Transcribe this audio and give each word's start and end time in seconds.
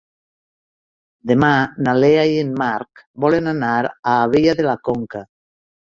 Demà 1.31 1.49
na 1.87 1.93
Lea 1.99 2.23
i 2.31 2.41
en 2.45 2.55
Marc 2.63 3.03
volen 3.27 3.53
anar 3.55 3.75
a 3.91 3.95
Abella 4.15 4.57
de 4.63 4.67
la 4.71 4.77
Conca. 4.91 5.23